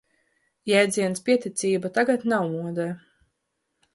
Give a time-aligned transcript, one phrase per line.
[0.71, 2.91] Jēdziens pieticība tagad nav modē.